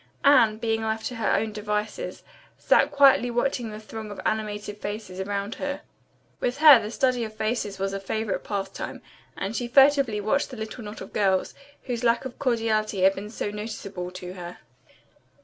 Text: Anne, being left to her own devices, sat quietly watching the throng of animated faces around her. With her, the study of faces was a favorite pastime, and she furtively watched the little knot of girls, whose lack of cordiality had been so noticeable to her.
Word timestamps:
Anne, 0.25 0.57
being 0.57 0.81
left 0.81 1.05
to 1.05 1.17
her 1.17 1.31
own 1.31 1.51
devices, 1.53 2.23
sat 2.57 2.89
quietly 2.89 3.29
watching 3.29 3.69
the 3.69 3.79
throng 3.79 4.09
of 4.09 4.19
animated 4.25 4.79
faces 4.79 5.19
around 5.19 5.53
her. 5.53 5.81
With 6.39 6.57
her, 6.57 6.81
the 6.81 6.89
study 6.89 7.23
of 7.23 7.35
faces 7.35 7.77
was 7.77 7.93
a 7.93 7.99
favorite 7.99 8.43
pastime, 8.43 9.03
and 9.37 9.55
she 9.55 9.67
furtively 9.67 10.19
watched 10.19 10.49
the 10.49 10.57
little 10.57 10.83
knot 10.83 11.01
of 11.01 11.13
girls, 11.13 11.53
whose 11.83 12.03
lack 12.03 12.25
of 12.25 12.39
cordiality 12.39 13.01
had 13.01 13.13
been 13.13 13.29
so 13.29 13.51
noticeable 13.51 14.09
to 14.13 14.33
her. 14.33 14.57